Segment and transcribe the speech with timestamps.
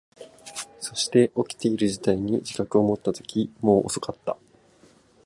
[0.79, 4.35] そして、起きている事態に自覚を持ったとき、もう遅かった。